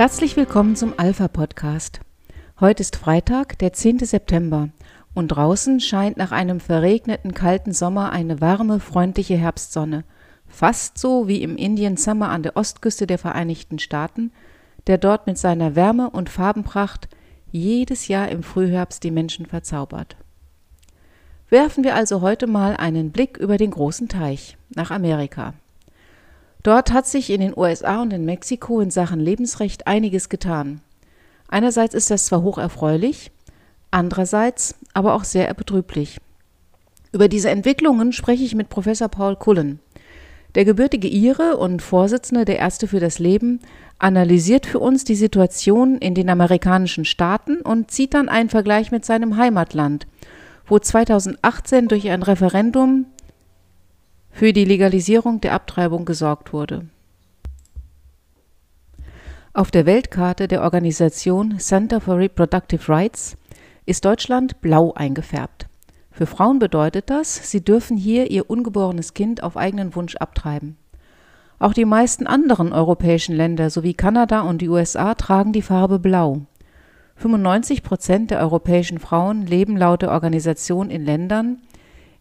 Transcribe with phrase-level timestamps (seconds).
[0.00, 2.00] Herzlich willkommen zum Alpha Podcast.
[2.58, 3.98] Heute ist Freitag, der 10.
[3.98, 4.70] September
[5.12, 10.04] und draußen scheint nach einem verregneten kalten Sommer eine warme, freundliche Herbstsonne,
[10.48, 14.32] fast so wie im Indian Summer an der Ostküste der Vereinigten Staaten,
[14.86, 17.10] der dort mit seiner Wärme und Farbenpracht
[17.52, 20.16] jedes Jahr im Frühherbst die Menschen verzaubert.
[21.50, 25.52] Werfen wir also heute mal einen Blick über den großen Teich nach Amerika.
[26.62, 30.80] Dort hat sich in den USA und in Mexiko in Sachen Lebensrecht einiges getan.
[31.48, 33.30] Einerseits ist das zwar hoch erfreulich,
[33.90, 36.18] andererseits aber auch sehr betrüblich.
[37.12, 39.80] Über diese Entwicklungen spreche ich mit Professor Paul Cullen.
[40.54, 43.60] Der gebürtige Ire und Vorsitzende der Ärzte für das Leben
[43.98, 49.04] analysiert für uns die Situation in den amerikanischen Staaten und zieht dann einen Vergleich mit
[49.04, 50.06] seinem Heimatland,
[50.66, 53.06] wo 2018 durch ein Referendum
[54.40, 56.86] für die Legalisierung der Abtreibung gesorgt wurde.
[59.52, 63.36] Auf der Weltkarte der Organisation Center for Reproductive Rights
[63.84, 65.68] ist Deutschland blau eingefärbt.
[66.10, 70.78] Für Frauen bedeutet das, sie dürfen hier ihr ungeborenes Kind auf eigenen Wunsch abtreiben.
[71.58, 76.46] Auch die meisten anderen europäischen Länder sowie Kanada und die USA tragen die Farbe blau.
[77.16, 81.60] 95 Prozent der europäischen Frauen leben laut der Organisation in Ländern,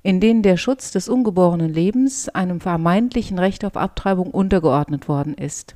[0.02, 5.76] in denen der Schutz des ungeborenen Lebens einem vermeintlichen Recht auf Abtreibung untergeordnet worden ist.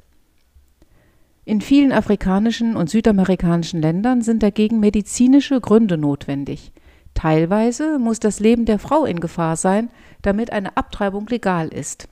[1.46, 6.72] In vielen afrikanischen und südamerikanischen Ländern sind dagegen medizinische Gründe notwendig.
[7.14, 9.90] Teilweise muss das Leben der Frau in Gefahr sein,
[10.22, 12.08] damit eine Abtreibung legal ist.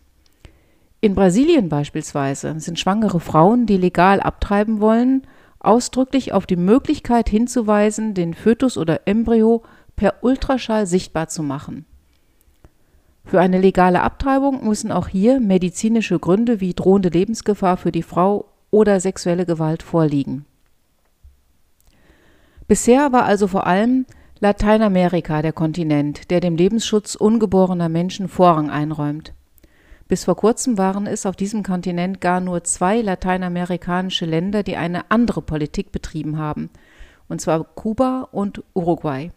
[0.99, 5.25] In Brasilien beispielsweise sind schwangere Frauen, die legal abtreiben wollen,
[5.59, 9.63] ausdrücklich auf die Möglichkeit hinzuweisen, den Fötus oder Embryo
[9.95, 11.85] per Ultraschall sichtbar zu machen.
[13.23, 18.45] Für eine legale Abtreibung müssen auch hier medizinische Gründe wie drohende Lebensgefahr für die Frau
[18.71, 20.45] oder sexuelle Gewalt vorliegen.
[22.67, 24.05] Bisher war also vor allem
[24.39, 29.33] Lateinamerika der Kontinent, der dem Lebensschutz ungeborener Menschen Vorrang einräumt.
[30.07, 35.09] Bis vor kurzem waren es auf diesem Kontinent gar nur zwei lateinamerikanische Länder, die eine
[35.11, 36.69] andere Politik betrieben haben,
[37.29, 39.31] und zwar Kuba und Uruguay.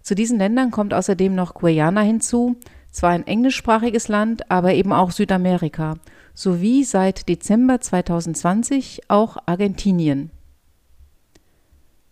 [0.00, 2.56] Zu diesen Ländern kommt außerdem noch Guyana hinzu,
[2.96, 5.98] zwar ein englischsprachiges Land, aber eben auch Südamerika,
[6.32, 10.30] sowie seit Dezember 2020 auch Argentinien.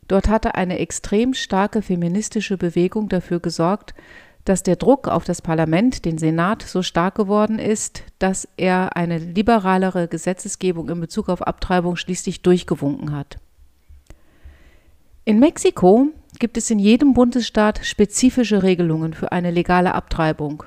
[0.08, 3.94] Dort hatte eine extrem starke feministische Bewegung dafür gesorgt,
[4.44, 9.16] dass der Druck auf das Parlament, den Senat, so stark geworden ist, dass er eine
[9.16, 13.38] liberalere Gesetzesgebung in Bezug auf Abtreibung schließlich durchgewunken hat.
[15.24, 16.08] In Mexiko
[16.38, 20.64] gibt es in jedem Bundesstaat spezifische Regelungen für eine legale Abtreibung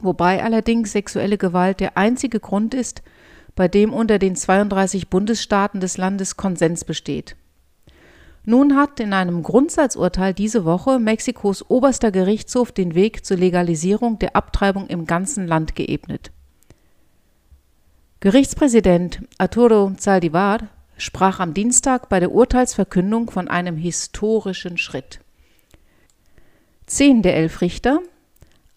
[0.00, 3.02] wobei allerdings sexuelle Gewalt der einzige Grund ist,
[3.54, 7.36] bei dem unter den 32 Bundesstaaten des Landes Konsens besteht.
[8.44, 14.36] Nun hat in einem Grundsatzurteil diese Woche Mexikos oberster Gerichtshof den Weg zur Legalisierung der
[14.36, 16.30] Abtreibung im ganzen Land geebnet.
[18.20, 25.20] Gerichtspräsident Arturo Zaldivar sprach am Dienstag bei der Urteilsverkündung von einem historischen Schritt.
[26.86, 28.00] Zehn der elf Richter,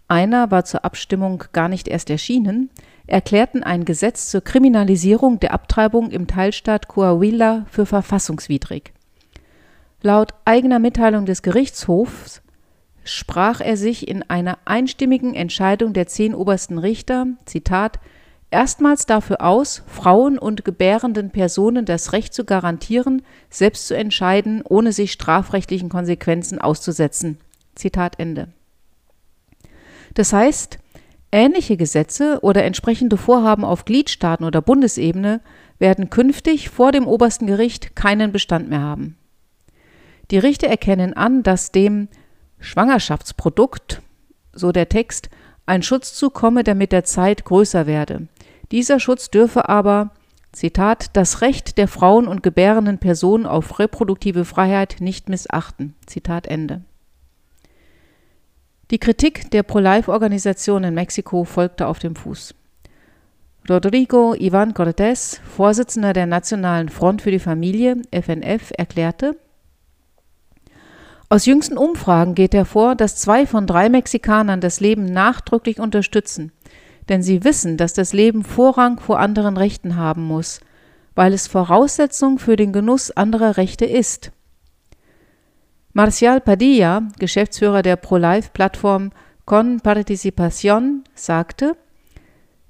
[0.10, 2.70] einer war zur Abstimmung gar nicht erst erschienen,
[3.08, 8.92] erklärten ein Gesetz zur Kriminalisierung der Abtreibung im Teilstaat Coahuila für verfassungswidrig.
[10.02, 12.42] Laut eigener Mitteilung des Gerichtshofs
[13.04, 18.00] sprach er sich in einer einstimmigen Entscheidung der zehn obersten Richter, Zitat,
[18.52, 24.92] erstmals dafür aus, Frauen und gebärenden Personen das Recht zu garantieren, selbst zu entscheiden, ohne
[24.94, 27.40] sich strafrechtlichen Konsequenzen auszusetzen.
[27.76, 28.50] Zitat Ende.
[30.14, 30.80] Das heißt,
[31.32, 35.42] ähnliche Gesetze oder entsprechende Vorhaben auf Gliedstaaten oder Bundesebene
[35.78, 39.18] werden künftig vor dem obersten Gericht keinen Bestand mehr haben.
[40.32, 42.08] Die Richter erkennen an, dass dem
[42.60, 44.02] Schwangerschaftsprodukt,
[44.54, 45.30] so der Text,
[45.66, 48.28] ein Schutz zukomme, der mit der Zeit größer werde.
[48.72, 50.12] Dieser Schutz dürfe aber,
[50.52, 55.96] Zitat, das Recht der Frauen und gebärenden Personen auf reproduktive Freiheit nicht missachten.
[56.06, 56.82] Zitat Ende.
[58.92, 62.56] Die Kritik der Pro-Life-Organisation in Mexiko folgte auf dem Fuß.
[63.70, 69.36] Rodrigo Ivan Cortés, Vorsitzender der Nationalen Front für die Familie, FNF, erklärte,
[71.32, 76.52] aus jüngsten Umfragen geht hervor, dass zwei von drei Mexikanern das Leben nachdrücklich unterstützen,
[77.08, 80.60] denn sie wissen, dass das Leben Vorrang vor anderen Rechten haben muss,
[81.14, 84.32] weil es Voraussetzung für den Genuss anderer Rechte ist.
[85.94, 89.12] Marcial Padilla, Geschäftsführer der Pro-Life-Plattform
[89.46, 91.76] Con Participación, sagte,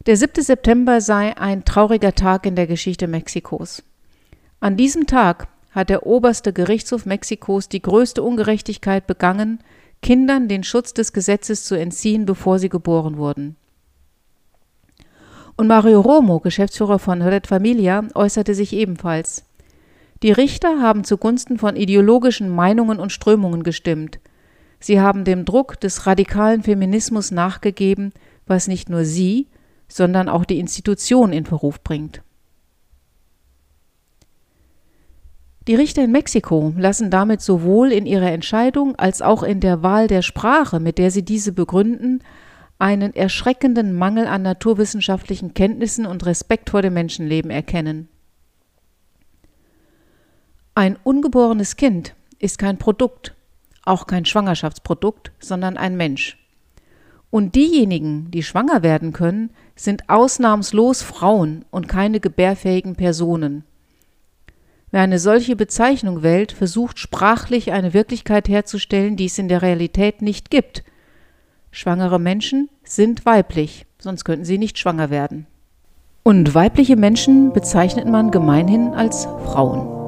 [0.06, 0.42] der 7.
[0.42, 3.84] September sei ein trauriger Tag in der Geschichte Mexikos.
[4.62, 9.60] An diesem Tag hat der oberste Gerichtshof Mexikos die größte Ungerechtigkeit begangen,
[10.02, 13.58] Kindern den Schutz des Gesetzes zu entziehen, bevor sie geboren wurden.
[15.58, 19.44] Und Mario Romo, Geschäftsführer von Red Familia, äußerte sich ebenfalls.
[20.22, 24.20] Die Richter haben zugunsten von ideologischen Meinungen und Strömungen gestimmt.
[24.80, 28.12] Sie haben dem Druck des radikalen Feminismus nachgegeben,
[28.46, 29.48] was nicht nur sie,
[29.88, 32.22] sondern auch die Institution in Verruf bringt.
[35.68, 40.08] Die Richter in Mexiko lassen damit sowohl in ihrer Entscheidung als auch in der Wahl
[40.08, 42.24] der Sprache, mit der sie diese begründen,
[42.80, 48.08] einen erschreckenden Mangel an naturwissenschaftlichen Kenntnissen und Respekt vor dem Menschenleben erkennen.
[50.80, 53.36] Ein ungeborenes Kind ist kein Produkt,
[53.84, 56.38] auch kein Schwangerschaftsprodukt, sondern ein Mensch.
[57.30, 63.66] Und diejenigen, die schwanger werden können, sind ausnahmslos Frauen und keine gebärfähigen Personen.
[64.90, 70.22] Wer eine solche Bezeichnung wählt, versucht sprachlich eine Wirklichkeit herzustellen, die es in der Realität
[70.22, 70.86] nicht gibt.
[71.72, 75.46] Schwangere Menschen sind weiblich, sonst könnten sie nicht schwanger werden.
[76.24, 79.99] Und weibliche Menschen bezeichnet man gemeinhin als Frauen.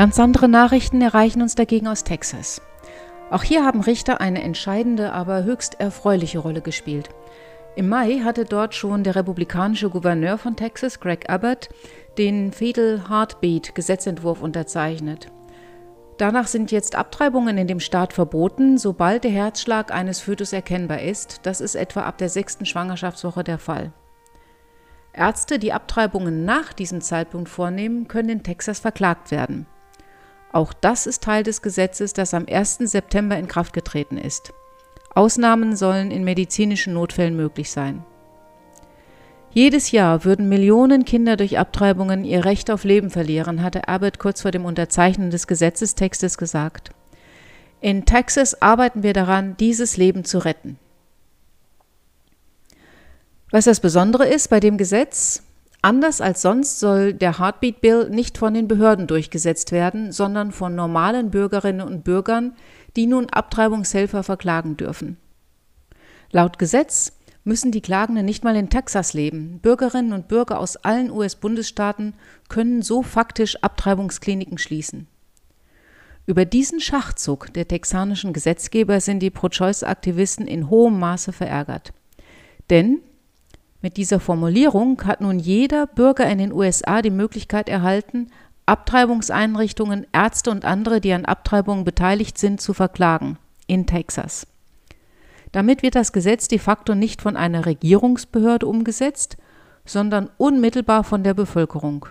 [0.00, 2.62] Ganz andere Nachrichten erreichen uns dagegen aus Texas.
[3.30, 7.10] Auch hier haben Richter eine entscheidende, aber höchst erfreuliche Rolle gespielt.
[7.76, 11.68] Im Mai hatte dort schon der republikanische Gouverneur von Texas, Greg Abbott,
[12.16, 15.26] den Fatal Heartbeat Gesetzentwurf unterzeichnet.
[16.16, 21.40] Danach sind jetzt Abtreibungen in dem Staat verboten, sobald der Herzschlag eines Fötus erkennbar ist.
[21.42, 23.92] Das ist etwa ab der sechsten Schwangerschaftswoche der Fall.
[25.12, 29.66] Ärzte, die Abtreibungen nach diesem Zeitpunkt vornehmen, können in Texas verklagt werden.
[30.52, 32.78] Auch das ist Teil des Gesetzes, das am 1.
[32.78, 34.52] September in Kraft getreten ist.
[35.14, 38.04] Ausnahmen sollen in medizinischen Notfällen möglich sein.
[39.52, 44.42] Jedes Jahr würden Millionen Kinder durch Abtreibungen ihr Recht auf Leben verlieren, hatte Abbott kurz
[44.42, 46.90] vor dem Unterzeichnen des Gesetzestextes gesagt.
[47.80, 50.78] In Texas arbeiten wir daran, dieses Leben zu retten.
[53.50, 55.42] Was das Besondere ist bei dem Gesetz,
[55.82, 60.74] Anders als sonst soll der Heartbeat Bill nicht von den Behörden durchgesetzt werden, sondern von
[60.74, 62.54] normalen Bürgerinnen und Bürgern,
[62.96, 65.16] die nun Abtreibungshelfer verklagen dürfen.
[66.32, 67.12] Laut Gesetz
[67.44, 69.58] müssen die Klagenden nicht mal in Texas leben.
[69.62, 72.14] Bürgerinnen und Bürger aus allen US-Bundesstaaten
[72.48, 75.06] können so faktisch Abtreibungskliniken schließen.
[76.26, 81.92] Über diesen Schachzug der texanischen Gesetzgeber sind die Pro-Choice-Aktivisten in hohem Maße verärgert.
[82.68, 83.00] Denn
[83.82, 88.28] mit dieser Formulierung hat nun jeder Bürger in den USA die Möglichkeit erhalten,
[88.66, 94.46] Abtreibungseinrichtungen, Ärzte und andere, die an Abtreibungen beteiligt sind, zu verklagen in Texas.
[95.52, 99.36] Damit wird das Gesetz de facto nicht von einer Regierungsbehörde umgesetzt,
[99.84, 102.06] sondern unmittelbar von der Bevölkerung.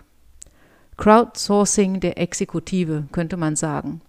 [0.97, 4.01] Crowdsourcing der Exekutive, könnte man sagen.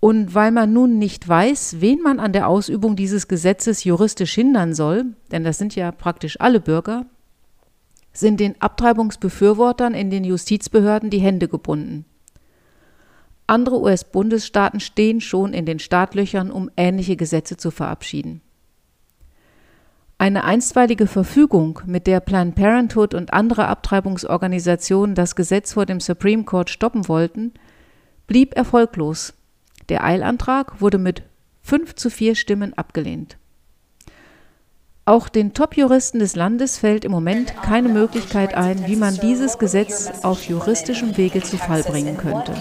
[0.00, 4.72] Und weil man nun nicht weiß, wen man an der Ausübung dieses Gesetzes juristisch hindern
[4.72, 7.06] soll, denn das sind ja praktisch alle Bürger,
[8.12, 12.04] sind den Abtreibungsbefürwortern in den Justizbehörden die Hände gebunden.
[13.46, 18.42] Andere US-Bundesstaaten stehen schon in den Startlöchern, um ähnliche Gesetze zu verabschieden.
[20.18, 26.44] Eine einstweilige Verfügung, mit der Planned Parenthood und andere Abtreibungsorganisationen das Gesetz vor dem Supreme
[26.44, 27.52] Court stoppen wollten,
[28.26, 29.32] blieb erfolglos
[29.88, 31.22] der Eilantrag wurde mit
[31.62, 33.36] 5 zu 4 Stimmen abgelehnt.
[35.08, 40.10] Auch den Top-Juristen des Landes fällt im Moment keine Möglichkeit ein, wie man dieses Gesetz
[40.22, 42.52] auf juristischem Wege zu Fall bringen könnte.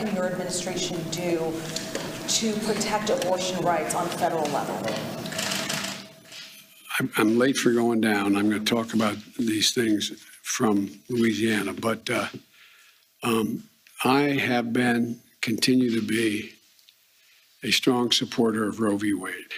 [7.18, 8.36] I'm late for going down.
[8.36, 12.28] I'm going to talk about these things from Louisiana, but uh,
[13.24, 13.64] um,
[14.04, 16.57] I have been, continue to be,
[17.64, 19.14] a strong supporter of Roe v.
[19.14, 19.54] Wade.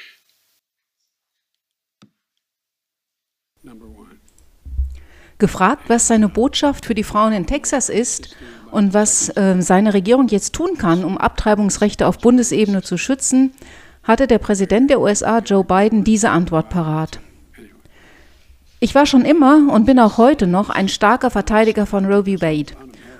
[5.37, 8.35] Gefragt, was seine Botschaft für die Frauen in Texas ist
[8.71, 13.53] und was äh, seine Regierung jetzt tun kann, um Abtreibungsrechte auf Bundesebene zu schützen,
[14.03, 17.19] hatte der Präsident der USA, Joe Biden, diese Antwort parat.
[18.81, 22.41] Ich war schon immer und bin auch heute noch ein starker Verteidiger von Roe v.
[22.41, 22.73] Wade.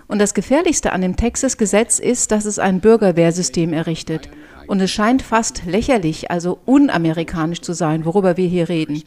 [0.08, 4.30] Und das Gefährlichste an dem Texas-Gesetz ist, dass es ein Bürgerwehrsystem errichtet.
[4.70, 9.02] Und es scheint fast lächerlich, also unamerikanisch zu sein, worüber wir hier reden.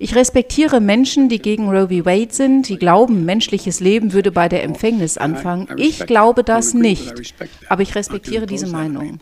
[0.00, 2.04] Ich respektiere Menschen, die gegen Roe v.
[2.04, 5.68] Wade sind, die glauben, menschliches Leben würde bei der Empfängnis anfangen.
[5.76, 7.36] Ich glaube das nicht,
[7.68, 9.20] aber ich respektiere diese Meinung.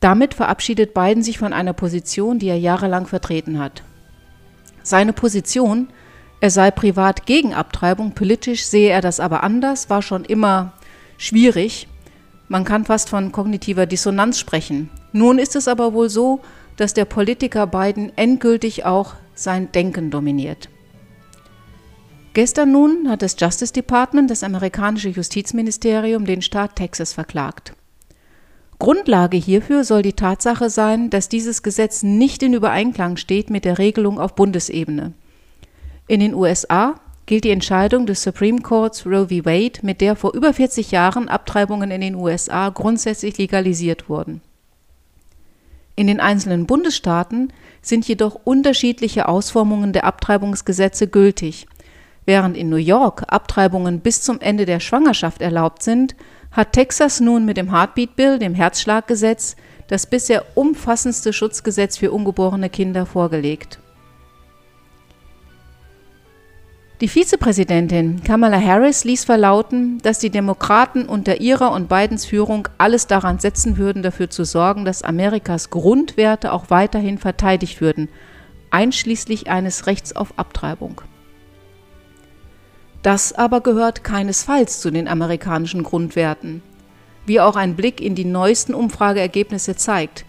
[0.00, 3.82] Damit verabschiedet Biden sich von einer Position, die er jahrelang vertreten hat.
[4.82, 5.88] Seine Position,
[6.40, 10.72] er sei privat gegen Abtreibung, politisch sehe er das aber anders, war schon immer
[11.16, 11.88] schwierig.
[12.48, 14.90] Man kann fast von kognitiver Dissonanz sprechen.
[15.12, 16.40] Nun ist es aber wohl so,
[16.76, 20.68] dass der Politiker Biden endgültig auch sein Denken dominiert.
[22.34, 27.72] Gestern nun hat das Justice Department, das amerikanische Justizministerium, den Staat Texas verklagt.
[28.78, 33.78] Grundlage hierfür soll die Tatsache sein, dass dieses Gesetz nicht in Übereinklang steht mit der
[33.78, 35.14] Regelung auf Bundesebene.
[36.08, 36.94] In den USA
[37.26, 39.44] gilt die Entscheidung des Supreme Courts Roe v.
[39.44, 44.40] Wade, mit der vor über 40 Jahren Abtreibungen in den USA grundsätzlich legalisiert wurden.
[45.96, 51.66] In den einzelnen Bundesstaaten sind jedoch unterschiedliche Ausformungen der Abtreibungsgesetze gültig.
[52.24, 56.14] Während in New York Abtreibungen bis zum Ende der Schwangerschaft erlaubt sind,
[56.52, 59.56] hat Texas nun mit dem Heartbeat Bill, dem Herzschlaggesetz,
[59.88, 63.80] das bisher umfassendste Schutzgesetz für ungeborene Kinder vorgelegt.
[67.02, 73.06] Die Vizepräsidentin Kamala Harris ließ verlauten, dass die Demokraten unter ihrer und Bidens Führung alles
[73.06, 78.08] daran setzen würden, dafür zu sorgen, dass Amerikas Grundwerte auch weiterhin verteidigt würden,
[78.70, 81.02] einschließlich eines Rechts auf Abtreibung.
[83.02, 86.62] Das aber gehört keinesfalls zu den amerikanischen Grundwerten,
[87.26, 90.24] wie auch ein Blick in die neuesten Umfrageergebnisse zeigt.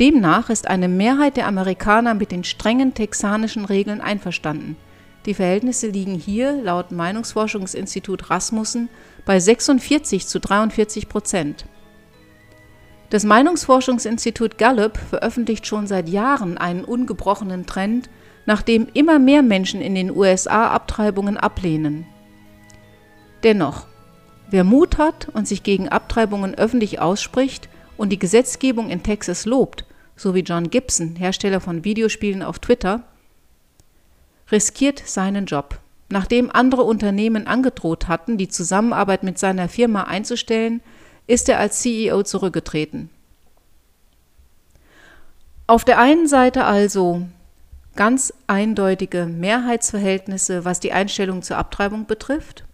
[0.00, 4.76] Demnach ist eine Mehrheit der Amerikaner mit den strengen texanischen Regeln einverstanden.
[5.26, 8.88] Die Verhältnisse liegen hier laut Meinungsforschungsinstitut Rasmussen
[9.24, 11.66] bei 46 zu 43 Prozent.
[13.10, 18.08] Das Meinungsforschungsinstitut Gallup veröffentlicht schon seit Jahren einen ungebrochenen Trend,
[18.46, 22.06] nachdem immer mehr Menschen in den USA Abtreibungen ablehnen.
[23.42, 23.86] Dennoch,
[24.50, 29.84] wer Mut hat und sich gegen Abtreibungen öffentlich ausspricht und die Gesetzgebung in Texas lobt,
[30.14, 33.04] so wie John Gibson, Hersteller von Videospielen auf Twitter,
[34.50, 35.78] riskiert seinen Job.
[36.08, 40.80] Nachdem andere Unternehmen angedroht hatten, die Zusammenarbeit mit seiner Firma einzustellen,
[41.26, 43.10] ist er als CEO zurückgetreten.
[45.66, 47.26] Auf der einen Seite also
[47.96, 52.64] ganz eindeutige Mehrheitsverhältnisse, was die Einstellung zur Abtreibung betrifft,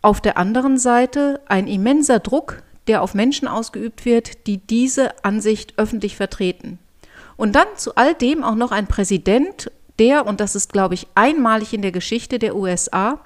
[0.00, 5.74] auf der anderen Seite ein immenser Druck, der auf Menschen ausgeübt wird, die diese Ansicht
[5.78, 6.78] öffentlich vertreten.
[7.36, 11.06] Und dann zu all dem auch noch ein Präsident, der, und das ist, glaube ich,
[11.14, 13.20] einmalig in der Geschichte der USA,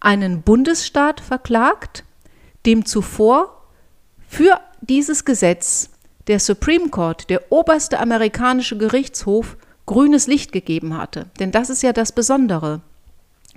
[0.00, 2.04] einen Bundesstaat verklagt,
[2.64, 3.62] dem zuvor
[4.28, 5.90] für dieses Gesetz
[6.26, 11.26] der Supreme Court, der oberste amerikanische Gerichtshof, grünes Licht gegeben hatte.
[11.38, 12.80] Denn das ist ja das Besondere.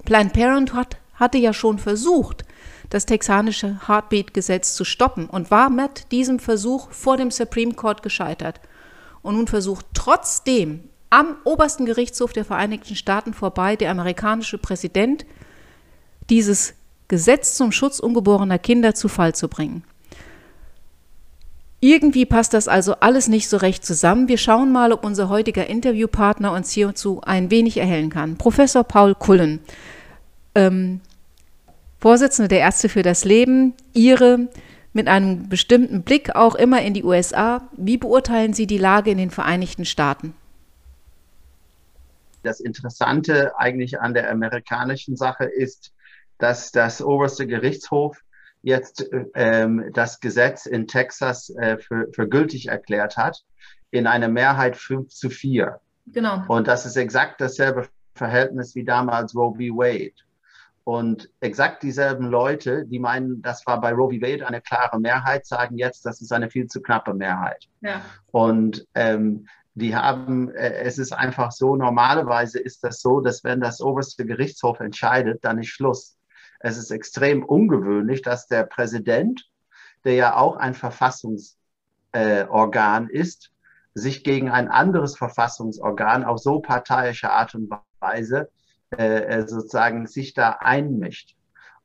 [0.06, 2.46] Planned Parenthood hatte ja schon versucht,
[2.90, 8.62] das texanische Heartbeat-Gesetz zu stoppen und war mit diesem Versuch vor dem Supreme Court gescheitert.
[9.22, 15.26] Und nun versucht trotzdem am obersten Gerichtshof der Vereinigten Staaten vorbei der amerikanische Präsident,
[16.30, 16.74] dieses
[17.08, 19.84] Gesetz zum Schutz ungeborener Kinder zu Fall zu bringen.
[21.82, 24.28] Irgendwie passt das also alles nicht so recht zusammen.
[24.28, 28.38] Wir schauen mal, ob unser heutiger Interviewpartner uns hierzu ein wenig erhellen kann.
[28.38, 29.60] Professor Paul Kullen,
[30.56, 31.00] ähm,
[32.00, 34.48] Vorsitzende der Ärzte für das Leben, Ihre
[34.94, 37.68] mit einem bestimmten Blick auch immer in die USA.
[37.76, 40.34] Wie beurteilen Sie die Lage in den Vereinigten Staaten?
[42.44, 45.94] Das Interessante eigentlich an der amerikanischen Sache ist,
[46.38, 48.22] dass das oberste Gerichtshof
[48.62, 53.44] jetzt ähm, das Gesetz in Texas äh, für, für gültig erklärt hat,
[53.92, 55.80] in einer Mehrheit 5 zu 4.
[56.08, 56.44] Genau.
[56.48, 59.78] Und das ist exakt dasselbe Verhältnis wie damals Roe v.
[59.78, 60.14] Wade.
[60.84, 64.22] Und exakt dieselben Leute, die meinen, das war bei Roe v.
[64.22, 67.68] Wade eine klare Mehrheit, sagen jetzt, das ist eine viel zu knappe Mehrheit.
[67.82, 68.02] Ja.
[68.32, 73.62] Und ähm, die haben, äh, es ist einfach so, normalerweise ist das so, dass wenn
[73.62, 76.18] das oberste Gerichtshof entscheidet, dann ist Schluss.
[76.60, 79.50] Es ist extrem ungewöhnlich, dass der Präsident,
[80.04, 83.52] der ja auch ein Verfassungsorgan äh, ist,
[83.94, 88.50] sich gegen ein anderes Verfassungsorgan auf so parteiische Art und Weise
[88.98, 91.36] äh, äh, sozusagen sich da einmischt.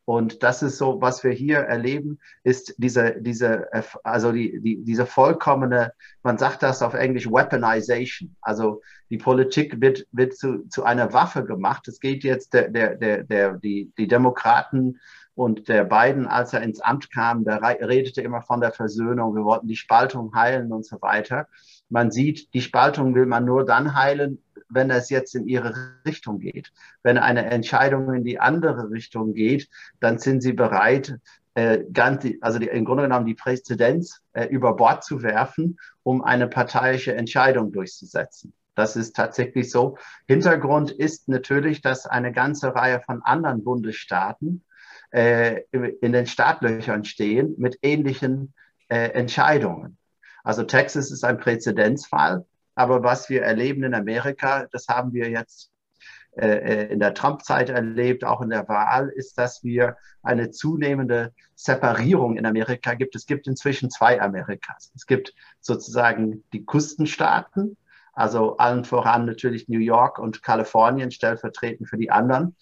[0.06, 3.68] Und das ist so, was wir hier erleben, ist diese, diese,
[4.04, 5.92] also die, die, diese vollkommene,
[6.22, 8.36] man sagt das auf Englisch, Weaponization.
[8.42, 11.88] Also die Politik wird, wird zu, zu einer Waffe gemacht.
[11.88, 15.00] Es geht jetzt der, der, der, der, die, die Demokraten
[15.34, 19.34] und der Biden, als er ins Amt kam, der redete immer von der Versöhnung.
[19.34, 21.48] Wir wollten die Spaltung heilen und so weiter.
[21.88, 25.74] Man sieht, die Spaltung will man nur dann heilen, wenn es jetzt in ihre
[26.06, 26.72] Richtung geht.
[27.02, 29.68] Wenn eine Entscheidung in die andere Richtung geht,
[30.00, 31.18] dann sind sie bereit,
[31.54, 36.22] äh, ganz, also die, im Grunde genommen die Präzedenz äh, über Bord zu werfen, um
[36.22, 38.52] eine parteiische Entscheidung durchzusetzen.
[38.74, 39.96] Das ist tatsächlich so.
[40.26, 44.64] Hintergrund ist natürlich, dass eine ganze Reihe von anderen Bundesstaaten
[45.10, 48.52] äh, in den Startlöchern stehen mit ähnlichen
[48.88, 49.96] äh, Entscheidungen.
[50.44, 52.46] Also Texas ist ein Präzedenzfall.
[52.76, 55.70] Aber was wir erleben in Amerika, das haben wir jetzt
[56.36, 61.32] äh, äh, in der Trump-Zeit erlebt, auch in der Wahl, ist, dass wir eine zunehmende
[61.54, 63.14] Separierung in Amerika gibt.
[63.14, 64.90] Es gibt inzwischen zwei Amerikas.
[64.96, 67.76] Es gibt sozusagen die Küstenstaaten,
[68.12, 72.56] also allen voran natürlich New York und Kalifornien stellvertretend für die anderen.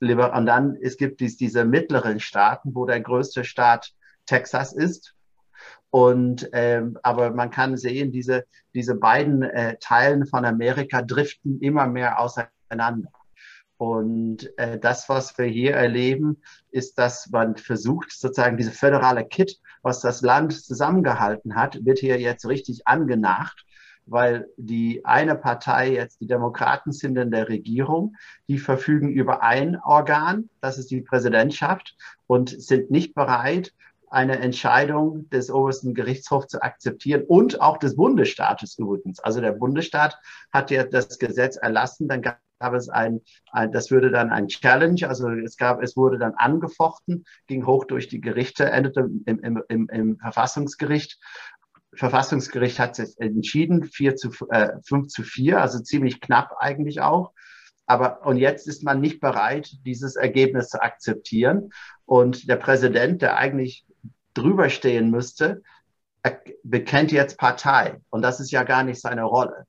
[0.00, 3.94] Und dann es gibt es diese mittleren Staaten, wo der größte Staat
[4.26, 5.14] Texas ist,
[5.90, 11.86] und ähm, aber man kann sehen, diese, diese beiden äh, Teilen von Amerika driften immer
[11.86, 13.12] mehr auseinander.
[13.76, 19.60] Und äh, das, was wir hier erleben, ist, dass man versucht, sozusagen diese föderale Kit,
[19.82, 23.64] was das Land zusammengehalten hat, wird hier jetzt richtig angenacht,
[24.06, 28.16] weil die eine Partei jetzt die Demokraten sind in der Regierung,
[28.48, 33.72] die verfügen über ein Organ, das ist die Präsidentschaft und sind nicht bereit,
[34.14, 39.18] eine Entscheidung des obersten Gerichtshofs zu akzeptieren und auch des Bundesstaates übrigens.
[39.20, 40.16] Also der Bundesstaat
[40.52, 42.38] hat ja das Gesetz erlassen, dann gab
[42.72, 47.24] es ein, ein, das würde dann ein Challenge, also es gab, es wurde dann angefochten,
[47.48, 51.18] ging hoch durch die Gerichte, endete im, im, im, im Verfassungsgericht.
[51.96, 57.32] Verfassungsgericht hat es entschieden, 4 zu, äh, 5 zu 4, also ziemlich knapp eigentlich auch.
[57.86, 61.70] Aber und jetzt ist man nicht bereit, dieses Ergebnis zu akzeptieren.
[62.06, 63.84] Und der Präsident, der eigentlich
[64.32, 65.62] drüber stehen müsste,
[66.62, 68.00] bekennt jetzt Partei.
[68.10, 69.66] Und das ist ja gar nicht seine Rolle.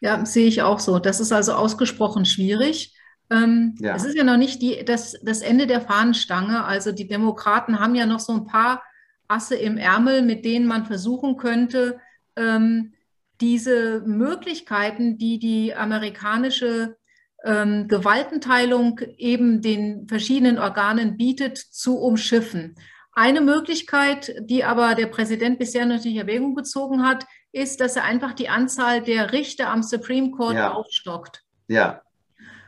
[0.00, 0.98] Ja, sehe ich auch so.
[0.98, 2.94] Das ist also ausgesprochen schwierig.
[3.30, 3.96] Ähm, ja.
[3.96, 6.64] Es ist ja noch nicht die, das, das Ende der Fahnenstange.
[6.64, 8.82] Also die Demokraten haben ja noch so ein paar
[9.26, 12.00] Asse im Ärmel, mit denen man versuchen könnte,
[12.36, 12.92] ähm,
[13.40, 16.96] diese Möglichkeiten, die die amerikanische
[17.44, 22.76] ähm, Gewaltenteilung eben den verschiedenen Organen bietet, zu umschiffen.
[23.12, 27.96] Eine Möglichkeit, die aber der Präsident bisher noch nicht in Erwägung gezogen hat, ist, dass
[27.96, 30.72] er einfach die Anzahl der Richter am Supreme Court ja.
[30.72, 31.42] aufstockt.
[31.66, 32.02] Ja.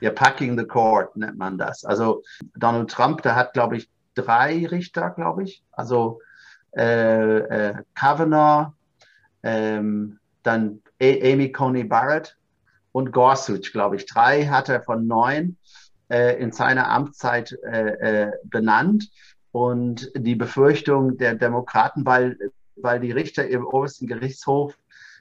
[0.00, 1.84] ja, packing the court nennt man das.
[1.84, 2.22] Also
[2.56, 5.62] Donald Trump, der hat, glaube ich, drei Richter, glaube ich.
[5.70, 6.20] Also
[6.76, 8.72] äh, äh, Kavanaugh,
[9.42, 12.36] ähm, dann Amy Coney Barrett
[12.92, 14.06] und Gorsuch, glaube ich.
[14.06, 15.56] Drei hat er von neun
[16.08, 19.10] äh, in seiner Amtszeit äh, äh, benannt.
[19.52, 22.38] Und die Befürchtung der Demokraten, weil,
[22.76, 24.76] weil die Richter im obersten Gerichtshof,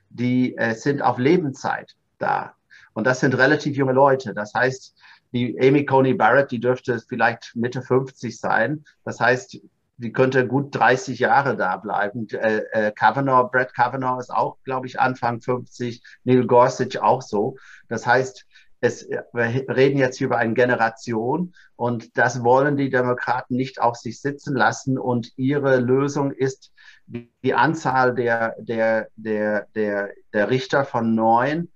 [0.10, 2.54] die äh, sind auf Lebenszeit da.
[2.94, 4.34] Und das sind relativ junge Leute.
[4.34, 4.96] Das heißt,
[5.32, 8.84] die Amy Coney Barrett, die dürfte vielleicht Mitte 50 sein.
[9.04, 9.60] Das heißt,
[10.00, 12.28] die könnte gut 30 Jahre da bleiben.
[12.30, 17.58] Äh, äh, Kavanaugh, Brett Kavanaugh ist auch, glaube ich, Anfang 50, Neil Gorsuch auch so.
[17.90, 18.46] Das heißt,
[18.82, 24.22] es, wir reden jetzt über eine Generation und das wollen die Demokraten nicht auf sich
[24.22, 26.72] sitzen lassen und ihre Lösung ist,
[27.06, 31.70] die Anzahl der, der, der, der, der Richter von neun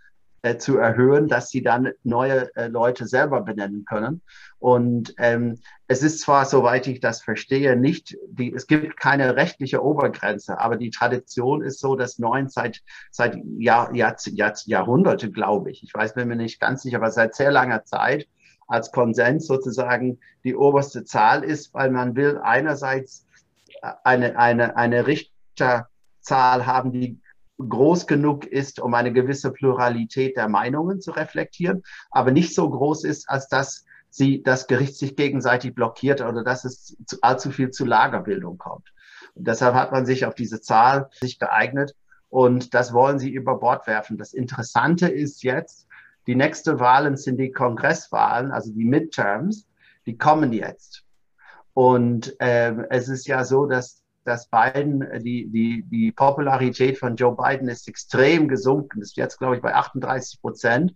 [0.44, 4.22] äh, zu erhöhen, dass sie dann neue äh, Leute selber benennen können.
[4.60, 9.82] Und ähm, es ist zwar, soweit ich das verstehe, nicht, die, es gibt keine rechtliche
[9.82, 15.72] Obergrenze, aber die Tradition ist so, dass neun seit, seit Jahr, Jahr, Jahr, Jahrhunderte, glaube
[15.72, 18.28] ich, ich weiß bin mir nicht ganz sicher, aber seit sehr langer Zeit
[18.68, 23.26] als Konsens sozusagen die oberste Zahl ist, weil man will einerseits
[24.04, 27.20] eine, eine, eine Richterzahl haben, die
[27.58, 33.04] groß genug ist, um eine gewisse Pluralität der Meinungen zu reflektieren, aber nicht so groß
[33.04, 37.72] ist, als dass sie das Gericht sich gegenseitig blockiert oder dass es zu, allzu viel
[37.72, 38.94] zu Lagerbildung kommt.
[39.34, 41.96] Und deshalb hat man sich auf diese Zahl sich geeignet
[42.30, 44.18] und das wollen sie über Bord werfen.
[44.18, 45.88] Das Interessante ist jetzt,
[46.28, 49.68] die nächste Wahlen sind die Kongresswahlen, also die Midterms,
[50.06, 51.04] die kommen jetzt.
[51.74, 57.36] Und äh, es ist ja so, dass, dass Biden, die, die, die Popularität von Joe
[57.36, 59.02] Biden ist extrem gesunken.
[59.02, 60.94] Ist jetzt, glaube ich, bei 38 Prozent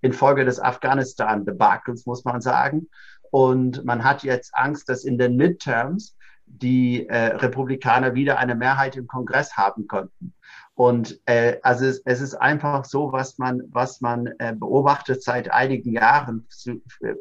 [0.00, 2.88] infolge des Afghanistan-Debakels, muss man sagen.
[3.30, 6.16] Und man hat jetzt Angst, dass in den Midterms
[6.46, 10.34] die äh, Republikaner wieder eine Mehrheit im Kongress haben könnten.
[10.74, 15.50] Und äh, also es, es, ist einfach so, was man, was man äh, beobachtet seit
[15.50, 16.48] einigen Jahren,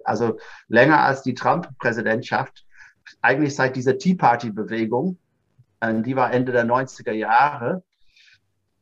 [0.03, 2.65] also länger als die Trump-Präsidentschaft,
[3.21, 5.28] eigentlich seit dieser Tea Party-Bewegung, äh,
[5.81, 7.83] die war Ende der 90er Jahre,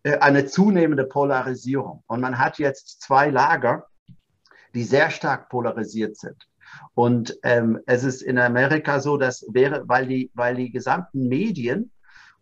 [0.03, 2.03] äh, eine zunehmende Polarisierung.
[2.07, 3.87] Und man hat jetzt zwei Lager,
[4.73, 6.47] die sehr stark polarisiert sind.
[6.93, 11.91] Und ähm, es ist in Amerika so, dass wäre, weil die, weil die gesamten Medien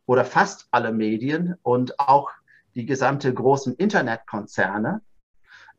[0.05, 2.31] oder fast alle Medien und auch
[2.75, 5.01] die gesamte großen Internetkonzerne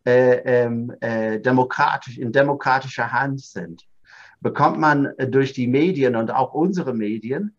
[0.06, 3.82] äh, ähm, äh, demokratisch, in demokratischer Hand sind,
[4.40, 7.56] bekommt man durch die Medien und auch unsere Medien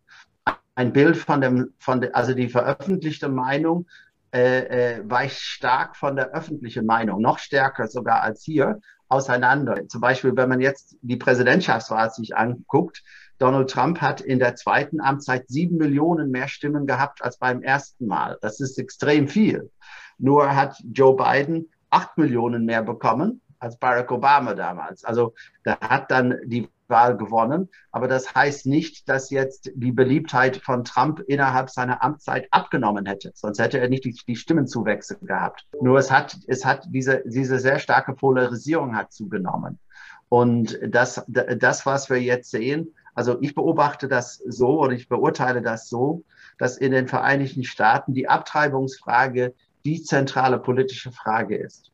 [0.78, 3.88] ein Bild von dem, von de, also die veröffentlichte Meinung
[4.32, 9.88] äh, äh, weicht stark von der öffentlichen Meinung, noch stärker sogar als hier, auseinander.
[9.88, 13.02] Zum Beispiel, wenn man jetzt die Präsidentschaftswahl sich anguckt,
[13.38, 18.06] Donald Trump hat in der zweiten Amtszeit sieben Millionen mehr Stimmen gehabt als beim ersten
[18.06, 18.38] Mal.
[18.40, 19.72] Das ist extrem viel.
[20.16, 25.02] Nur hat Joe Biden acht Millionen mehr bekommen als Barack Obama damals.
[25.04, 27.68] Also da hat dann die Wahl gewonnen.
[27.92, 33.32] Aber das heißt nicht, dass jetzt die Beliebtheit von Trump innerhalb seiner Amtszeit abgenommen hätte.
[33.34, 35.66] Sonst hätte er nicht die, die Stimmenzuwächse gehabt.
[35.80, 39.78] Nur es hat, es hat diese, diese sehr starke Polarisierung hat zugenommen.
[40.28, 45.62] Und das, das, was wir jetzt sehen, also ich beobachte das so oder ich beurteile
[45.62, 46.24] das so,
[46.58, 51.90] dass in den Vereinigten Staaten die Abtreibungsfrage die zentrale politische Frage ist.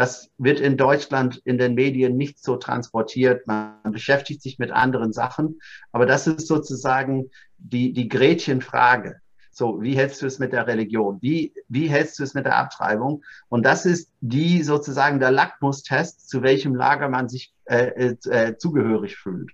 [0.00, 3.46] Das wird in Deutschland in den Medien nicht so transportiert.
[3.46, 5.60] Man beschäftigt sich mit anderen Sachen.
[5.92, 9.20] Aber das ist sozusagen die, die Gretchenfrage.
[9.50, 11.18] So, wie hältst du es mit der Religion?
[11.20, 13.22] Wie, wie hältst du es mit der Abtreibung?
[13.50, 19.18] Und das ist die sozusagen der Lackmustest, zu welchem Lager man sich äh, äh, zugehörig
[19.18, 19.50] fühlt.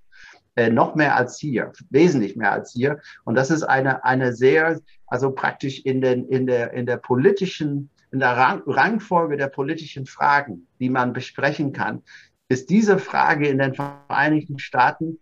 [0.55, 3.01] Äh, noch mehr als hier, wesentlich mehr als hier.
[3.25, 4.79] Und das ist eine, eine sehr,
[5.09, 10.07] also praktisch in, den, in, der, in der politischen in der Rang Rangfolge der politischen
[10.07, 12.03] Fragen, die man besprechen kann,
[12.49, 15.19] ist diese Frage in den Vereinigten Staaten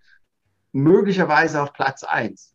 [0.71, 2.55] möglicherweise auf Platz eins.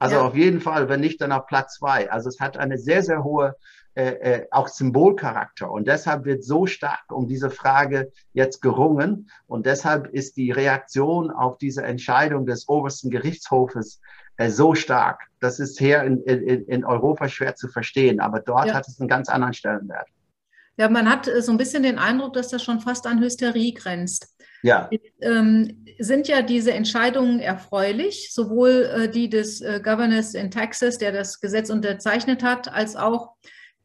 [0.00, 0.22] Also ja.
[0.22, 2.10] auf jeden Fall, wenn nicht, dann auf Platz zwei.
[2.10, 3.54] Also es hat eine sehr, sehr hohe
[3.94, 5.70] äh, äh, auch Symbolcharakter.
[5.70, 9.30] Und deshalb wird so stark um diese Frage jetzt gerungen.
[9.46, 14.00] Und deshalb ist die Reaktion auf diese Entscheidung des obersten Gerichtshofes
[14.46, 15.22] so stark.
[15.40, 18.74] Das ist hier in, in, in Europa schwer zu verstehen, aber dort ja.
[18.74, 20.06] hat es einen ganz anderen Stellenwert.
[20.76, 23.72] Ja, man hat äh, so ein bisschen den Eindruck, dass das schon fast an Hysterie
[23.72, 24.34] grenzt.
[24.62, 24.88] Ja.
[25.20, 31.12] Ähm, sind ja diese Entscheidungen erfreulich, sowohl äh, die des äh, Governors in Texas, der
[31.12, 33.34] das Gesetz unterzeichnet hat, als auch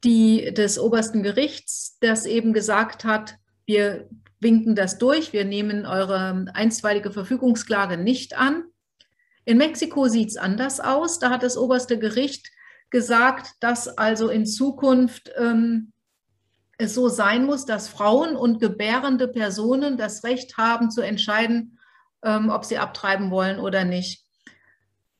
[0.03, 3.35] die des obersten Gerichts, das eben gesagt hat,
[3.65, 4.07] wir
[4.39, 8.65] winken das durch, wir nehmen eure einstweilige Verfügungsklage nicht an.
[9.45, 11.19] In Mexiko sieht es anders aus.
[11.19, 12.49] Da hat das oberste Gericht
[12.89, 15.91] gesagt, dass also in Zukunft ähm,
[16.77, 21.79] es so sein muss, dass Frauen und gebärende Personen das Recht haben zu entscheiden,
[22.23, 24.23] ähm, ob sie abtreiben wollen oder nicht.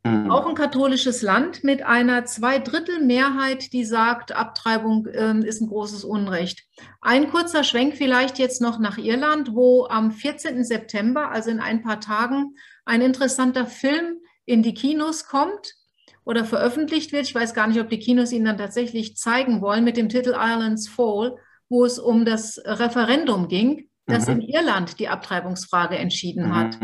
[0.04, 0.30] Mhm.
[0.32, 6.64] Auch ein katholisches Land mit einer Zweidrittelmehrheit, die sagt, Abtreibung ähm, ist ein großes Unrecht.
[7.02, 10.64] Ein kurzer Schwenk vielleicht jetzt noch nach Irland, wo am 14.
[10.64, 15.74] September, also in ein paar Tagen, ein interessanter Film in die Kinos kommt
[16.26, 17.26] oder veröffentlicht wird.
[17.26, 20.32] Ich weiß gar nicht, ob die Kinos ihn dann tatsächlich zeigen wollen mit dem Titel
[20.32, 21.38] Ireland's Fall,
[21.70, 24.34] wo es um das Referendum ging, das mhm.
[24.34, 26.56] in Irland die Abtreibungsfrage entschieden mhm.
[26.56, 26.78] hat.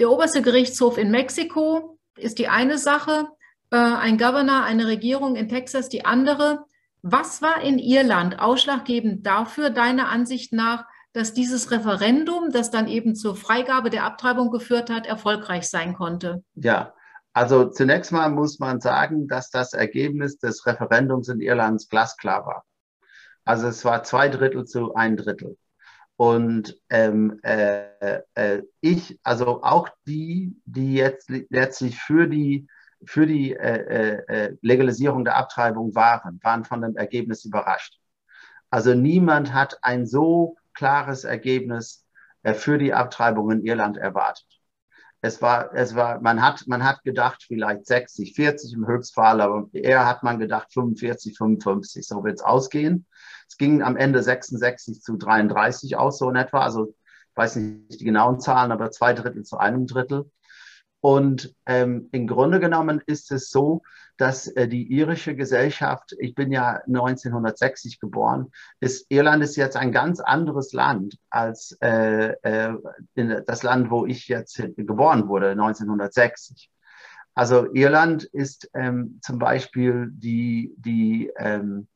[0.00, 3.28] Der oberste Gerichtshof in Mexiko ist die eine Sache,
[3.70, 6.64] äh, ein Governor, eine Regierung in Texas die andere.
[7.02, 13.14] Was war in Irland ausschlaggebend dafür, deiner Ansicht nach, dass dieses Referendum, das dann eben
[13.14, 16.42] zur Freigabe der Abtreibung geführt hat, erfolgreich sein konnte?
[16.56, 16.92] Ja,
[17.32, 22.64] also zunächst mal muss man sagen, dass das Ergebnis des Referendums in Irland glasklar war.
[23.44, 25.56] Also es war zwei Drittel zu ein Drittel.
[26.16, 32.66] Und ähm, äh, äh, ich, also auch die, die jetzt letztlich für die,
[33.04, 37.98] für die äh, äh, äh Legalisierung der Abtreibung waren, waren von dem Ergebnis überrascht.
[38.70, 42.04] Also niemand hat ein so klares Ergebnis
[42.42, 44.46] äh, für die Abtreibung in Irland erwartet.
[45.20, 49.68] Es war, es war, man hat, man hat gedacht, vielleicht 60, 40 im Höchstfall, aber
[49.72, 52.06] eher hat man gedacht 45, 55.
[52.06, 53.06] So wird es ausgehen.
[53.48, 56.60] Es ging am Ende 66 zu 33 aus, so in etwa.
[56.60, 60.30] Also, ich weiß nicht die genauen Zahlen, aber zwei Drittel zu einem Drittel.
[61.00, 63.82] Und ähm, im Grunde genommen ist es so,
[64.16, 69.92] dass äh, die irische Gesellschaft, ich bin ja 1960 geboren, ist, Irland ist jetzt ein
[69.92, 72.74] ganz anderes Land als äh, äh,
[73.14, 76.70] das Land, wo ich jetzt geboren wurde, 1960.
[77.34, 81.88] Also Irland ist ähm, zum Beispiel die, die, ähm,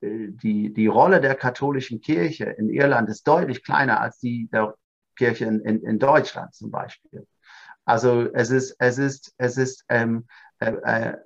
[0.00, 4.74] äh, die, die Rolle der katholischen Kirche in Irland ist deutlich kleiner als die der
[5.16, 7.26] Kirche in, in, in Deutschland zum Beispiel.
[7.86, 10.45] Also es ist, es ist, es ist ähm, äh, äh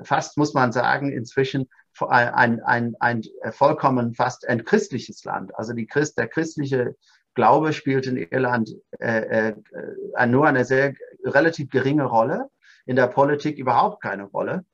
[0.03, 1.69] fast, muss man sagen, inzwischen
[2.01, 5.55] ein, ein, ein vollkommen fast ein christliches Land.
[5.55, 6.97] Also die Christ, der christliche
[7.35, 12.51] Glaube spielt in Irland äh, äh, nur eine sehr relativ geringe Rolle,
[12.87, 14.65] in der Politik überhaupt keine Rolle.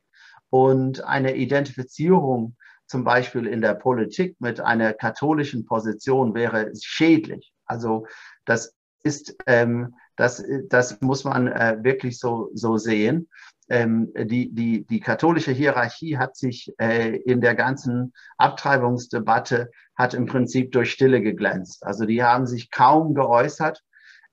[0.49, 7.53] Und eine Identifizierung zum Beispiel in der Politik mit einer katholischen Position wäre schädlich.
[7.67, 8.07] Also
[8.45, 13.29] das ist, ähm, das, das muss man äh, wirklich so, so sehen.
[13.69, 20.27] Ähm, die, die, die katholische Hierarchie hat sich äh, in der ganzen Abtreibungsdebatte hat im
[20.27, 21.85] Prinzip durch Stille geglänzt.
[21.85, 23.83] Also die haben sich kaum geäußert,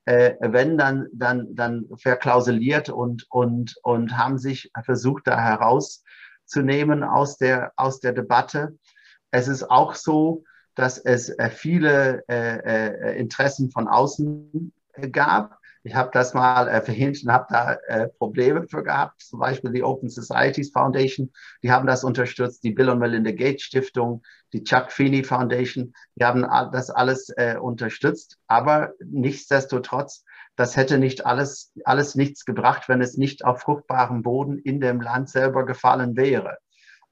[0.06, 7.38] äh, wenn dann, dann, dann verklausuliert und, und, und haben sich versucht, da herauszunehmen aus
[7.38, 8.78] der, aus der Debatte.
[9.32, 10.44] Es ist auch so,
[10.76, 14.74] dass es äh, viele äh, äh, Interessen von außen
[15.12, 15.60] gab.
[15.86, 19.22] Ich habe das mal erwähnt und habe da äh, Probleme für gehabt.
[19.22, 23.64] Zum Beispiel die Open Societies Foundation, die haben das unterstützt, die Bill und Melinda Gates
[23.64, 28.38] Stiftung, die Chuck Feeney Foundation, die haben das alles äh, unterstützt.
[28.48, 30.24] Aber nichtsdestotrotz,
[30.56, 35.02] das hätte nicht alles, alles nichts gebracht, wenn es nicht auf fruchtbarem Boden in dem
[35.02, 36.60] Land selber gefallen wäre.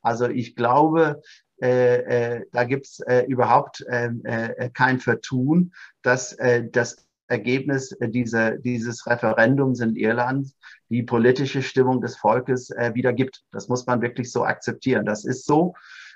[0.02, 1.22] Also ich glaube,
[1.62, 7.96] äh, äh, da gibt es äh, überhaupt ähm, äh, kein Vertun, dass äh, das Ergebnis
[8.00, 10.50] dieser, dieses Referendums in Irland
[10.90, 13.44] die politische Stimmung des Volkes äh, wiedergibt.
[13.52, 15.06] Das muss man wirklich so akzeptieren.
[15.06, 15.74] Das ist so,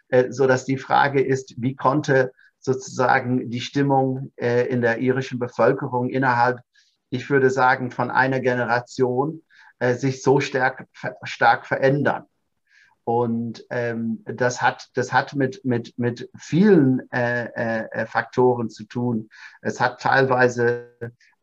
[0.09, 5.39] äh, so dass die Frage ist, wie konnte sozusagen die Stimmung äh, in der irischen
[5.39, 6.59] Bevölkerung innerhalb,
[7.09, 9.41] ich würde sagen, von einer Generation
[9.79, 10.87] äh, sich so stark,
[11.23, 12.25] stark verändern.
[13.05, 19.29] Und ähm, das hat, das hat mit, mit, mit vielen äh, äh, Faktoren zu tun.
[19.61, 20.89] Es hat teilweise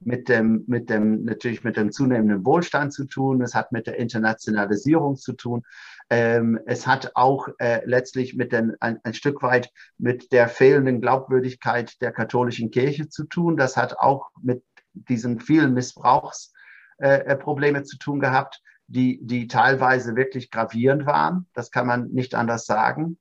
[0.01, 3.43] mit dem, mit dem, natürlich mit dem zunehmenden Wohlstand zu tun.
[3.43, 5.63] Es hat mit der Internationalisierung zu tun.
[6.11, 11.01] Ähm, es hat auch äh, letztlich mit den, ein, ein Stück weit mit der fehlenden
[11.01, 13.57] Glaubwürdigkeit der katholischen Kirche zu tun.
[13.57, 18.61] Das hat auch mit diesen vielen Missbrauchsprobleme äh, zu tun gehabt
[18.93, 21.47] die, die teilweise wirklich gravierend waren.
[21.55, 23.19] Das kann man nicht anders sagen.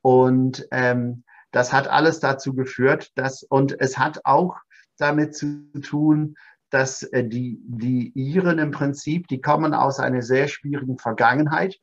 [0.00, 4.56] Und ähm, das hat alles dazu geführt, dass, und es hat auch
[4.96, 6.36] damit zu tun,
[6.70, 11.76] dass äh, die, die Iren im Prinzip, die kommen aus einer sehr schwierigen Vergangenheit,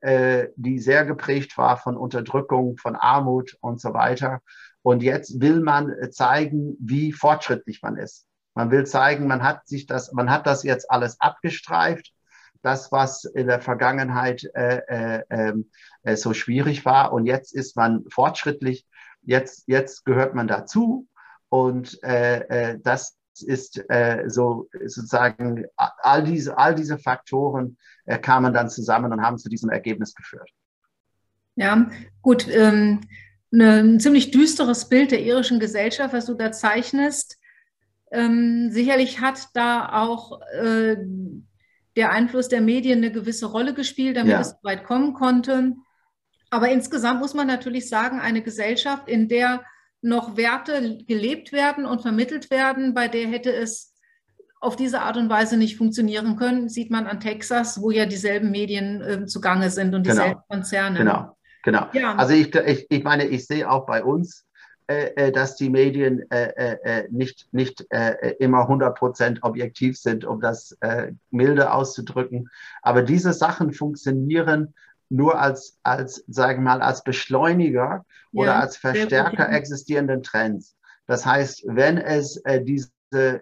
[0.00, 4.40] äh, die sehr geprägt war von Unterdrückung, von Armut und so weiter.
[4.82, 8.26] Und jetzt will man zeigen, wie fortschrittlich man ist.
[8.54, 12.12] Man will zeigen, man hat sich das, man hat das jetzt alles abgestreift
[12.62, 15.70] das, was in der Vergangenheit äh, äh, ähm,
[16.02, 17.12] äh, so schwierig war.
[17.12, 18.86] Und jetzt ist man fortschrittlich,
[19.22, 21.06] jetzt, jetzt gehört man dazu.
[21.48, 27.76] Und äh, äh, das ist äh, so sozusagen all diese, all diese Faktoren
[28.20, 30.50] kamen dann zusammen und haben zu diesem Ergebnis geführt.
[31.54, 32.48] Ja, gut.
[32.48, 33.00] Ähm,
[33.50, 37.38] ne, ein ziemlich düsteres Bild der irischen Gesellschaft, was du da zeichnest.
[38.10, 40.96] Ähm, sicherlich hat da auch äh,
[41.96, 44.40] der Einfluss der Medien eine gewisse Rolle gespielt, damit ja.
[44.40, 45.74] es so weit kommen konnte.
[46.50, 49.62] Aber insgesamt muss man natürlich sagen, eine Gesellschaft, in der
[50.02, 53.94] noch Werte gelebt werden und vermittelt werden, bei der hätte es
[54.60, 58.50] auf diese Art und Weise nicht funktionieren können, sieht man an Texas, wo ja dieselben
[58.50, 60.44] Medien äh, zugange sind und dieselben genau.
[60.48, 60.98] Konzerne.
[60.98, 61.86] Genau, genau.
[61.92, 62.14] Ja.
[62.14, 64.46] Also ich, ich, ich meine, ich sehe auch bei uns,
[64.86, 67.86] dass die Medien äh, nicht, nicht
[68.38, 70.76] immer 100% objektiv sind, um das
[71.30, 72.48] milde auszudrücken.
[72.82, 74.74] Aber diese Sachen funktionieren
[75.12, 80.74] nur als, als sagen wir mal, als Beschleuniger ja, oder als Verstärker existierenden Trends.
[81.06, 82.90] Das heißt, wenn es äh, diese,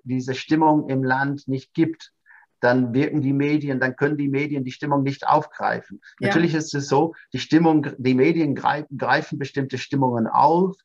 [0.03, 2.13] diese Stimmung im Land nicht gibt,
[2.59, 6.01] dann wirken die Medien, dann können die Medien die Stimmung nicht aufgreifen.
[6.19, 6.29] Ja.
[6.29, 10.77] Natürlich ist es so, die Stimmung, die Medien greifen, greifen bestimmte Stimmungen auf,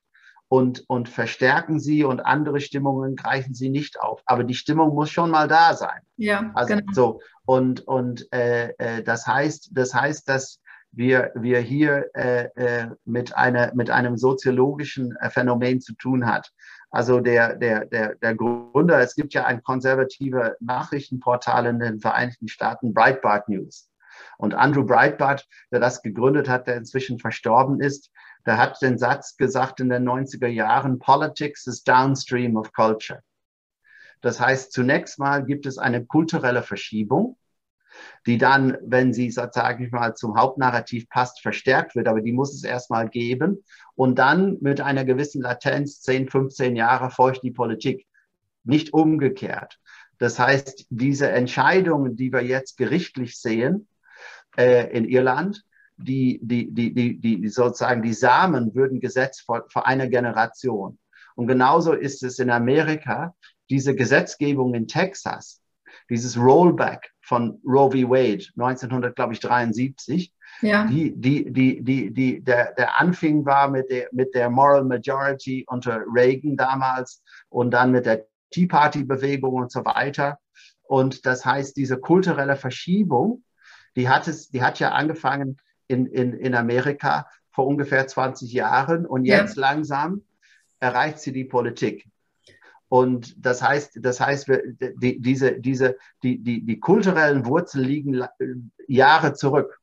[0.48, 4.22] und, und verstärken sie und andere Stimmungen greifen sie nicht auf.
[4.26, 6.02] Aber die Stimmung muss schon mal da sein.
[6.18, 6.94] Ja, also genau.
[6.94, 7.22] so.
[7.46, 13.36] Und, und äh, äh, das heißt, das heißt, dass wir, wir hier äh, äh, mit,
[13.36, 16.52] einer, mit einem soziologischen äh, Phänomen zu tun hat.
[16.90, 22.48] Also der, der, der, der Gründer, es gibt ja ein konservative Nachrichtenportal in den Vereinigten
[22.48, 23.90] Staaten, Breitbart News.
[24.38, 28.12] Und Andrew Breitbart, der das gegründet hat, der inzwischen verstorben ist,
[28.46, 33.22] der hat den Satz gesagt in den 90er Jahren, Politics is downstream of culture.
[34.22, 37.38] Das heißt, zunächst mal gibt es eine kulturelle Verschiebung,
[38.26, 42.54] die dann, wenn sie, sage ich mal, zum Hauptnarrativ passt, verstärkt wird, aber die muss
[42.54, 43.64] es erstmal geben.
[43.96, 48.06] Und dann mit einer gewissen Latenz, 10, 15 Jahre, folgt die Politik.
[48.64, 49.80] Nicht umgekehrt.
[50.18, 53.88] Das heißt, diese Entscheidungen, die wir jetzt gerichtlich sehen
[54.58, 55.64] äh, in Irland,
[55.98, 60.98] die, die, die, die, die sozusagen die Samen würden gesetzt vor, vor einer Generation.
[61.36, 63.36] Und genauso ist es in Amerika,
[63.70, 65.62] diese Gesetzgebung in Texas,
[66.10, 68.10] dieses Rollback von Roe v.
[68.10, 70.32] Wade 1973,
[70.62, 70.86] ja.
[70.86, 75.66] die, die, die, die, die, der, der Anfing war mit der, mit der Moral Majority
[75.68, 80.40] unter Reagan damals und dann mit der Tea Party Bewegung und so weiter.
[80.84, 83.44] Und das heißt, diese kulturelle Verschiebung,
[83.96, 89.06] die hat es, die hat ja angefangen in, in, in Amerika vor ungefähr 20 Jahren
[89.06, 89.62] und jetzt ja.
[89.62, 90.24] langsam
[90.80, 92.08] erreicht sie die Politik.
[92.88, 94.62] Und das heißt, das heißt, wir,
[95.02, 98.24] die, diese, diese, die, die, die kulturellen Wurzeln liegen
[98.88, 99.80] Jahre zurück.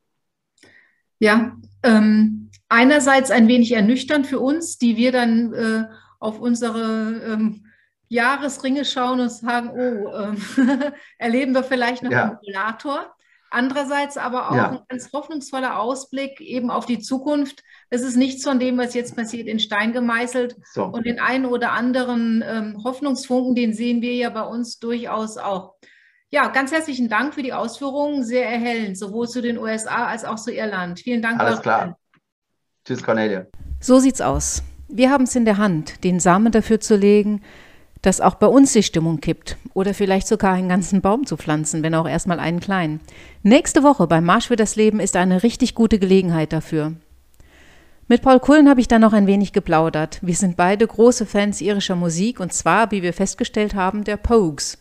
[1.18, 5.84] Ja, ähm, einerseits ein wenig ernüchternd für uns, die wir dann äh,
[6.20, 7.66] auf unsere ähm,
[8.08, 12.24] Jahresringe schauen und sagen, oh, äh, erleben wir vielleicht noch ja.
[12.24, 13.14] einen Regulator.
[13.52, 14.70] Andererseits aber auch ja.
[14.70, 17.62] ein ganz hoffnungsvoller Ausblick eben auf die Zukunft.
[17.90, 20.56] Es ist nichts von dem, was jetzt passiert, in Stein gemeißelt.
[20.72, 20.84] So.
[20.84, 25.74] Und den einen oder anderen ähm, Hoffnungsfunken, den sehen wir ja bei uns durchaus auch.
[26.30, 30.36] Ja, ganz herzlichen Dank für die Ausführungen, sehr erhellend, sowohl zu den USA als auch
[30.36, 31.00] zu Irland.
[31.00, 31.38] Vielen Dank.
[31.38, 31.98] Alles klar.
[32.86, 33.46] Tschüss, Cornelia.
[33.80, 34.62] So sieht's aus.
[34.88, 37.42] Wir haben es in der Hand, den Samen dafür zu legen,
[38.02, 41.82] dass auch bei uns die Stimmung kippt oder vielleicht sogar einen ganzen Baum zu pflanzen,
[41.82, 43.00] wenn auch erstmal einen kleinen.
[43.42, 46.94] Nächste Woche beim Marsch für das Leben ist eine richtig gute Gelegenheit dafür.
[48.08, 50.18] Mit Paul Kullen habe ich dann noch ein wenig geplaudert.
[50.20, 54.78] Wir sind beide große Fans irischer Musik und zwar, wie wir festgestellt haben, der Pogues.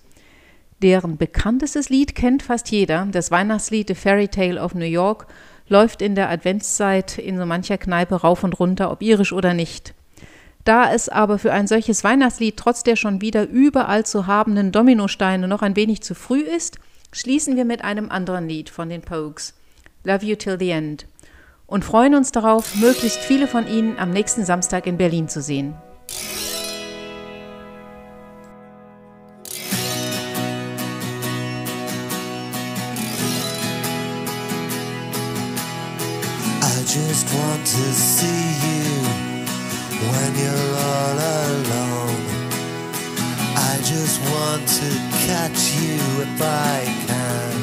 [0.81, 3.07] Deren bekanntestes Lied kennt fast jeder.
[3.11, 5.27] Das Weihnachtslied The Fairy Tale of New York
[5.67, 9.93] läuft in der Adventszeit in so mancher Kneipe rauf und runter, ob irisch oder nicht.
[10.63, 15.47] Da es aber für ein solches Weihnachtslied trotz der schon wieder überall zu habenden Dominosteine
[15.47, 16.77] noch ein wenig zu früh ist,
[17.11, 19.55] schließen wir mit einem anderen Lied von den Pogues,
[20.03, 21.07] Love You Till the End,
[21.65, 25.73] und freuen uns darauf, möglichst viele von Ihnen am nächsten Samstag in Berlin zu sehen.
[36.63, 38.40] I just want to see
[43.93, 44.89] just want to
[45.27, 46.77] catch you if I
[47.07, 47.55] can.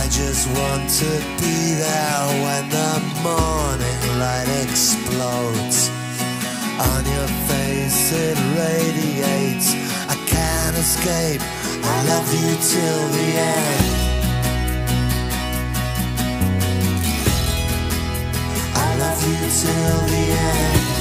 [0.00, 1.10] I just want to
[1.42, 2.94] be there when the
[3.26, 5.90] morning light explodes.
[6.90, 9.68] On your face it radiates.
[10.14, 11.42] I can't escape.
[11.94, 13.86] I love you till the end.
[18.84, 20.95] I love you till the end.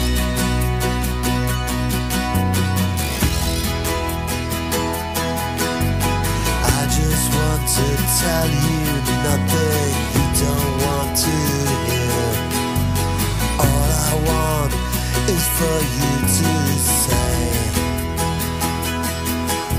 [7.67, 7.85] To
[8.21, 8.79] tell you
[9.25, 11.35] nothing you don't want to
[11.89, 12.25] hear.
[13.57, 14.73] All I want
[15.33, 16.51] is for you to
[17.01, 17.33] say,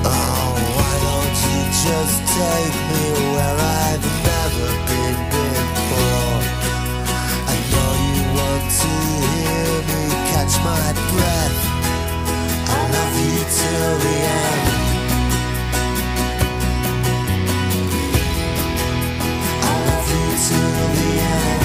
[0.02, 6.42] Oh, why don't you just take me where I've never been before?
[7.46, 8.92] I know you want to
[9.30, 10.02] hear me
[10.34, 11.58] catch my breath.
[12.66, 14.75] I love you till the end.
[20.36, 20.58] until
[20.92, 21.55] the end.